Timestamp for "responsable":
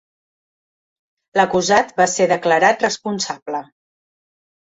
2.87-3.61